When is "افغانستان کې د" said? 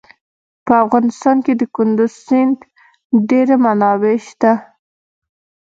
0.83-1.63